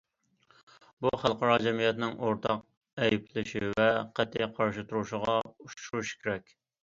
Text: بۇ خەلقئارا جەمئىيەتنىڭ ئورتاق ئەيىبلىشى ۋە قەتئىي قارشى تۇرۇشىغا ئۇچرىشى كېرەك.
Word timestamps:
بۇ 1.05 1.09
خەلقئارا 1.23 1.57
جەمئىيەتنىڭ 1.65 2.15
ئورتاق 2.29 2.63
ئەيىبلىشى 3.03 3.61
ۋە 3.79 3.87
قەتئىي 4.21 4.49
قارشى 4.57 4.87
تۇرۇشىغا 4.93 5.39
ئۇچرىشى 5.69 6.19
كېرەك. 6.25 6.57